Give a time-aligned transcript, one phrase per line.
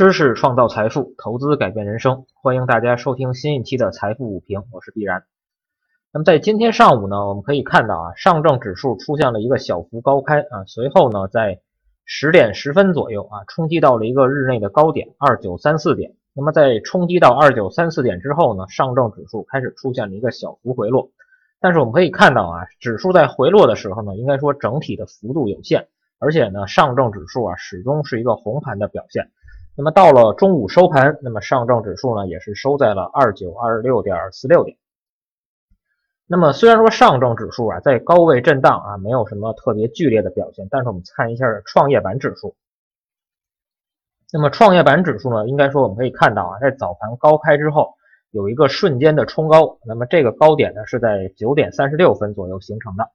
[0.00, 2.24] 知识创造财富，投资改变人生。
[2.32, 5.24] 欢迎大家收听新一期的财富午评，我是必然。
[6.10, 11.60] 那么在今天上午呢，我们可以看到啊，上证指数出现了一个小幅高开啊，随后呢，在
[12.06, 16.14] 十点十分左右啊，冲击到了一个日内的高点二九三四点。
[16.32, 21.10] 那么在冲击到二九三四点之后呢，上证指数开始出现了一个小幅回落。
[21.60, 29.30] 但是我们可以看到啊，指数在回落的时候呢，应该说整体的幅度有限，而且呢，上证指数啊始终是一个红盘的表现。
[29.80, 34.76] 那么到了中午收盘，那么上证指数呢也是收在了二九二六点四六点。
[36.26, 42.54] 那么虽然说上证指数啊在高位震荡啊，没有什么特别剧烈的表现，但是我们看一下创业板指数。
[44.34, 47.94] 那么创业板指数呢，应该说我们可以看到啊，在早盘高开之后
[48.32, 53.10] 有一个瞬间的冲高，那么这个高点呢是在九点三十六分左右形成的。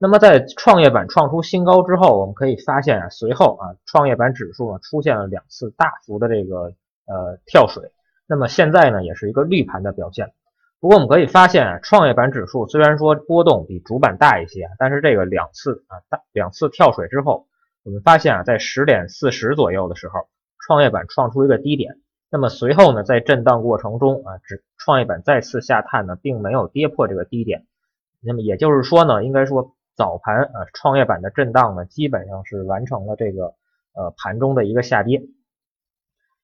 [0.00, 6.72] 那么在创业板创出新高之后，我们可以发现啊，随后啊，创业板指数呢出现了两次大幅的这个
[7.06, 7.90] 呃跳水。
[8.28, 10.32] 那么现在呢，也是一个绿盘的表现。
[10.78, 17.48] 不过我们可以发现啊，创业板指数虽然说波动比主板大一些，但是这个两次啊大两次跳水之后，
[17.82, 20.28] 我们发现啊，在十点四十左右的时候，
[20.64, 21.96] 创业板创出一个低点。
[22.30, 27.66] 那么随后呢，在震荡过程中啊，指创业板再次下探呢，并没有跌破这个低点。
[28.20, 29.74] 那么也就是说呢，应该说。
[29.98, 33.46] 早盘啊，创业板的震荡呢，基本上是完成了这个
[33.94, 35.24] 呃盘中的一个下跌。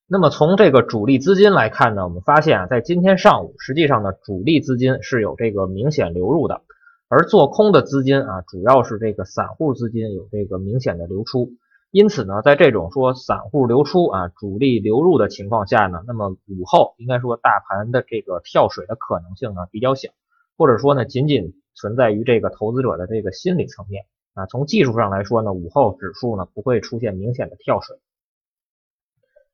[0.08, 6.62] 那么从这个主力资金来看呢，我们发现啊，在今天上午，实际上呢，主力资金是有这个明显流入的，
[7.08, 11.52] 而做空的资金啊，主要是这个散户资金有这个明显的流出。
[11.92, 20.10] 因此呢，在这种说散户流出啊，主力流入的情况下呢，那么午后应该说大盘的这个跳水的可能性呢比较小，
[20.58, 21.54] 或者说呢，仅仅。
[21.74, 27.98] 存在于这个投资者的这个心理层面啊，从技术上来说呢，午后指数呢不会出现明显的跳水。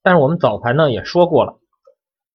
[0.02, 1.58] 但是我们早盘呢也说过了，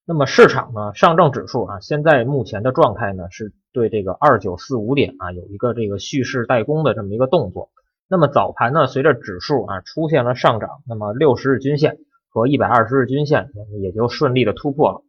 [0.05, 7.69] 那么市场呢上证指数啊现在目前的状态呢是对这个二九四五点啊有一个这个蓄势待攻的这么一个动作。
[8.07, 11.97] 那么早盘呢随着指数啊出现了上涨，那么六十日均线
[12.29, 13.51] 和一百二十日均线
[13.81, 15.03] 也就顺利的突破了。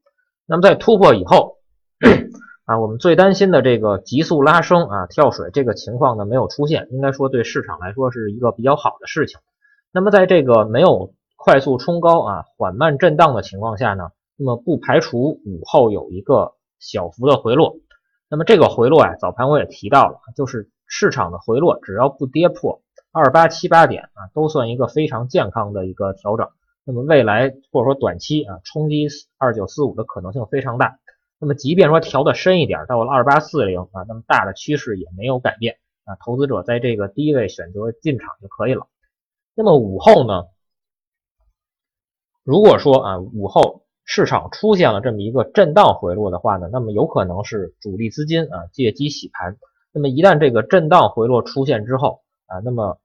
[0.47, 1.57] 那么在突破以后。
[2.67, 9.39] 啊，我们最担心的这个急速拉升啊跳水这个情况呢没有出现，应该说对市场来说是一个比较好的事情。
[9.93, 17.77] 那么在这个没有快速冲高啊缓慢震荡的情况下呢，那么不排除午后有一个小幅的回落。
[18.29, 26.49] 那么这个回落啊，早盘我也提到了，就是市场的回落只要不跌破二八七八点啊，都算一个非常健康的一个调整。
[26.85, 29.07] 那么未来或者说短期啊冲击
[29.39, 30.99] 二九四五的可能性非常大。
[31.39, 38.87] 那么即便说调的深一点，到了二八四零啊，那么大的趋势也没有改变啊，投资者在这个低位选择进场就可以了。
[39.55, 40.45] 那么午后呢，
[42.43, 49.59] 如果说啊午后市场出现了这么一个震荡回落的话呢，那么有可能是主力资金啊借机洗盘。
[49.93, 52.99] 那么一旦这个震荡回落出现之后啊，那么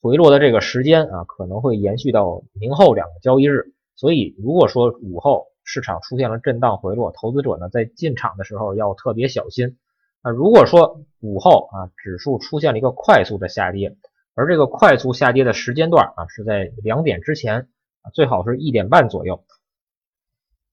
[0.00, 3.72] 回落的这个时间啊可能会延续到明后两个交易日。
[3.96, 9.78] 所以如果说午后，市场出现了震荡回落，投资者呢在进场的时候要特别小心。
[10.20, 13.96] 啊，如果说午后啊指数出现了一个快速的下跌，
[14.34, 17.68] 而这个快速下跌的时间段啊是在两点之前
[18.02, 19.42] 啊，最好是一点半左右。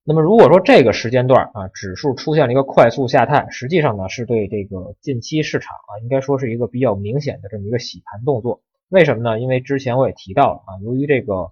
[0.04, 8.62] 那么如果说这个时间段啊指数出现了一个快速下探，实际上呢是对这个近期市场啊应该说是一个比较明显的这么一个洗盘动作。
[8.90, 9.40] 为什么呢？
[9.40, 11.52] 因为之前我也提到了啊，由于这个。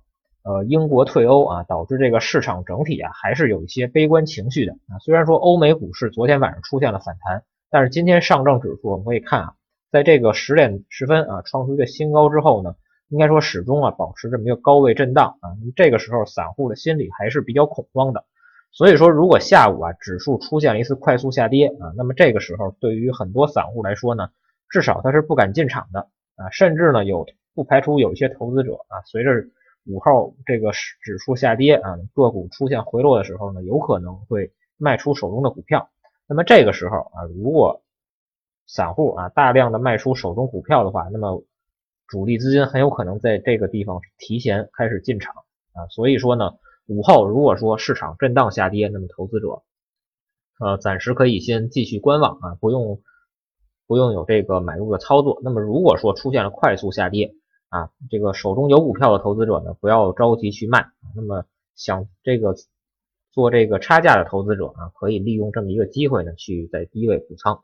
[0.50, 4.98] 呃，英国退欧啊，导致这个市场整体啊还是有一些悲观情绪的啊。
[5.00, 9.54] 虽然说欧美股市昨天晚上出现了反弹，但是今天上证指数我们可以看啊，
[9.92, 12.74] 在这个十点十分啊创出一个新高之后呢，
[13.10, 15.54] 应该说始终啊保持这么一个高位震荡啊。
[15.76, 18.24] 这个时候散户的心理还是比较恐慌的，
[18.72, 24.30] 所以说如果下午啊指数出现了一次快速下跌啊，那么这个时候对于很多散户来说呢，
[24.68, 29.30] 至少他是不敢进场的啊，甚至呢有不排除有一些投资者啊随着
[29.90, 30.72] 午后这个
[31.02, 35.90] 指数下跌啊，个股出现回落的时候呢，有可能会卖出手中的股票。
[36.28, 37.82] 那么这个时候啊，如果
[38.68, 41.44] 散户啊大量的卖出手中股票的话，那么
[42.08, 45.34] 主力资金很有可能在这个地方提前开始进场
[45.74, 45.88] 啊。
[45.90, 46.52] 所以说呢，
[46.86, 49.64] 午后如果说市场震荡下跌，那么投资者
[50.60, 53.02] 呃暂时可以先继续观望啊，不用
[53.88, 55.42] 不用有这个买入的操作。
[55.44, 57.34] 那么如果说出现了快速下跌，
[57.70, 60.88] 啊，这个手中有股票的投资者呢，不要着急去卖。
[61.16, 61.46] 那么
[61.76, 62.56] 想这个
[63.32, 67.64] 做这个差价的投资者啊，可以利用这么一个机会呢，去在低位补仓。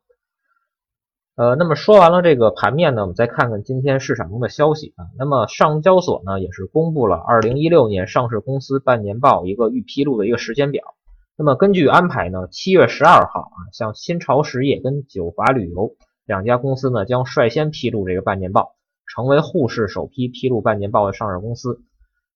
[1.35, 5.03] 呃，那么说完了这个盘面呢，我们再看看今天市场中的消息啊。
[5.17, 10.95] 那么上交所呢也是公布了二零一六年上市公司半年报一个预披露的一个时间表。
[11.35, 18.74] 那么根据安排呢，七月十二号啊，像新潮实业跟九华旅游两家公司呢将率先披露这个半年报，
[19.07, 21.83] 成为沪市首批披露半年报的上市公司。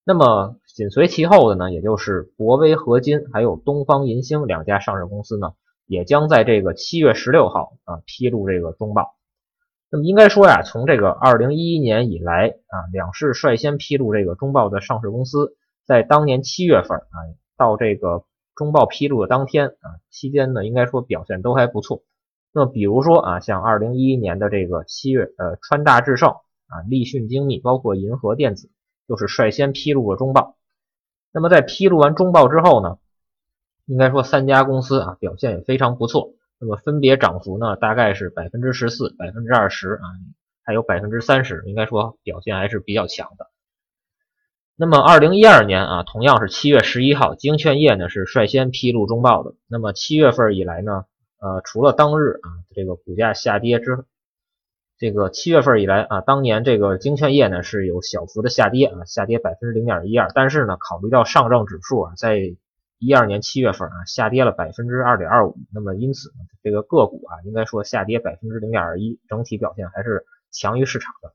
[0.03, 5.53] 那么紧随其后的呢，也就是博威合金还有东方银星两家上市公司呢。
[5.91, 9.15] 也将在这个七月十六号啊披露这个中报。
[9.89, 15.57] 那么应该说呀，从这个二零一一年以来啊，两市率先披露这个中报的上市公司，
[15.87, 17.17] 在当年七月份啊
[17.57, 18.23] 到这个
[18.55, 22.03] 中报披露的当天啊期间呢，应该说表现都还不错。
[22.53, 26.35] 那么比如说啊，像二零一一年的这个七月，呃，川大智胜
[26.69, 28.69] 啊、立讯精密，包括银河电子，
[29.07, 30.55] 就是率先披露了中报。
[31.33, 32.97] 那么在披露完中报之后呢？
[33.85, 40.05] 应该说三家公司啊表现也非常不错，那么分别涨幅呢大概是百分之十四、百分之二十啊，
[40.63, 43.47] 还有百分之三十，应该说表现还是比较强的。
[44.75, 49.55] 那么二零一二年啊，同样是七月十一号，京券业呢是率先披露中报的。
[49.67, 51.05] 那么七月份以来呢，
[51.39, 54.05] 呃，除了当日啊这个股价下跌之，
[54.99, 62.37] 这个七月份以来啊，当年这个证券业呢是有小幅的下跌啊，下跌百分之零点一二，但是呢，考虑到上证指数啊在
[62.97, 71.33] 一二年七月份啊，下跌了百分之二点二五，那么因此呢，这个个股啊，应该说下跌百分之零点二一，整体表现还是强于市场的。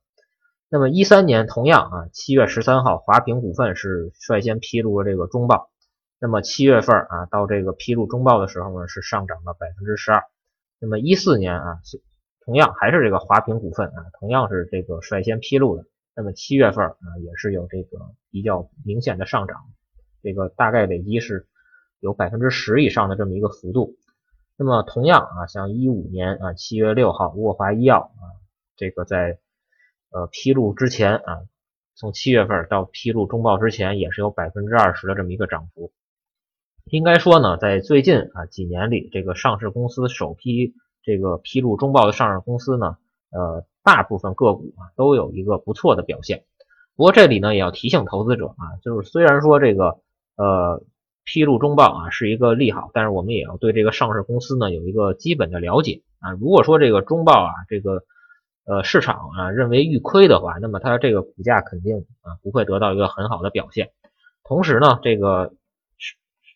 [0.69, 5.71] 那么一三年同样啊，七月十三号，华平股份是率先披露了这个中报，
[6.21, 10.23] 那么七月份啊，到这个披露中报的时候呢，是上涨了百分之十二。
[10.81, 11.79] 那么一四年啊，
[12.45, 17.99] 同样还是这个华平股份啊，同样是这个率先披露的，那么七月份啊，也是有这个
[18.31, 19.57] 比较明显的上涨，
[20.23, 21.47] 这个大概累积是。
[22.01, 23.97] 有百分之十以上的这么一个幅度，
[24.59, 28.23] 那么同样啊，像一五年啊七月六号，沃华医药啊，
[28.77, 29.39] 这个在
[30.11, 31.41] 呃披露之前啊，
[31.95, 35.95] 从七月份到披露中报之前，也是有百分之二十的这么一个涨幅。
[36.91, 42.97] 应该说呢，在最近啊几年里，这个上市公司首批这个披露中报的上市公司呢，
[43.31, 46.45] 呃，大部分个股啊都有一个不错的表现。
[46.97, 49.99] 不过这里呢，也要提醒投资者啊，就是虽然说这个
[50.37, 50.83] 呃。
[51.27, 56.33] 披露中报啊是一个利好，但是我们也要对这个上市公司呢有一个基本的了解啊。
[56.33, 58.03] 如果说这个中报啊这个
[58.67, 63.89] 呃市场啊认为预亏的话，那么它这个股价肯定啊不会得到一个很好的表现。
[64.43, 65.55] 同时呢，这个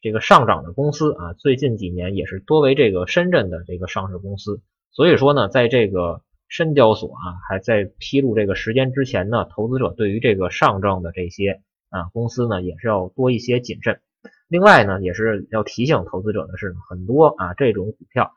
[0.00, 4.60] 这个上涨的公司啊最近几年也是多为这个深圳的这个上市公司，
[4.92, 11.60] 所以说呢，在这个深交所啊还在披露这个时间之前呢，投资者对于这个上证的这些
[11.90, 14.00] 啊公司呢也是要多一些谨慎。
[14.48, 18.32] 另外呢，也是要提醒投资者的是，很多啊这种股票，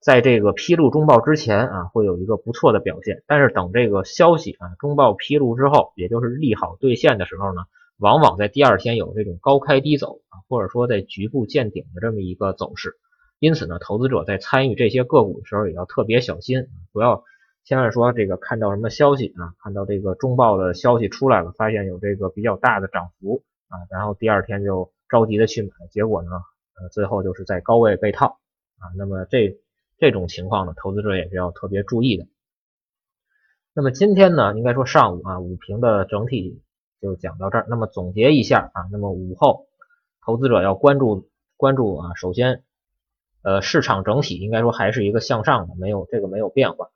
[0.00, 7.62] 在这个披露中报之前啊，会有一个不错的表现，但是等这个消息啊中报披露之后，也就是利好兑现的时候呢，
[8.00, 12.96] 往往在第二天有这种高开低走啊，或者说在局部见顶的这么一个走势。
[13.38, 17.22] 因此呢，投资者在参与这些个股的时候也要特别小心，不要
[17.64, 24.90] 千万说这个看到什么消息啊，看到这个中报的消息出来了，发现有这个比较大的涨幅啊，然后第二天就。
[25.10, 26.30] 着急的去买，结果呢，
[26.80, 28.38] 呃，最后就是在高位被套
[28.78, 28.94] 啊。
[28.96, 29.58] 那么这
[29.98, 32.28] 这种情况呢，投资者也是要特别注意的。
[33.74, 36.62] 那么今天呢，应该说上午啊，午评的整体
[37.00, 37.66] 就讲到这儿。
[37.68, 39.66] 那么总结一下啊，那么午后
[40.24, 42.62] 投资者要关注关注啊，首先，
[43.42, 46.88] 呃，市场整体应该说还是一个向上的，没有这个没有变化。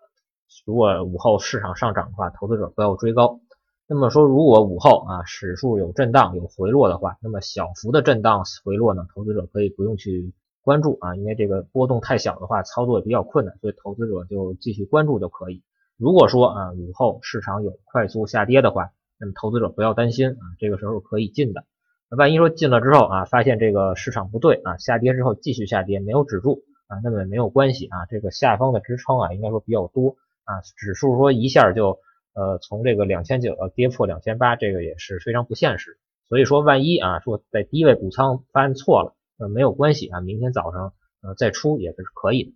[0.66, 3.40] 如果午后市场上涨的话，投资者不要追高。
[3.86, 15.62] 那么说，如果午后啊指数有震荡有回落的话，那么小幅的震荡回落呢，投资者可以不用去关注啊，因为这个波动太小的话，操作也比较困难，所以投资者就继续关注就可以。
[15.96, 21.64] 如果说啊午后市场有快速下跌的话，那么投资者不要担心啊，这个时候可以进的。
[22.10, 31.98] 那万一说进了之后啊，发现这个市场不对啊，下跌之后继续下跌没有止住啊，那么也没有关系啊，这个下方的支撑啊应该说比较多啊，指数说一下就。
[32.36, 36.00] 呃，从这个两千九跌破两千八，这个也是非常不现实。
[36.28, 42.52] 所以说，万一啊说在低位补仓发现错了，呃没有关系啊，明天早上呃再出也是可以的。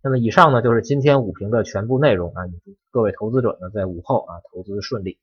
[0.00, 2.44] 那么以上呢就是今天午评的全部内容啊，
[2.92, 5.18] 各位投资者呢在午后啊投资顺利。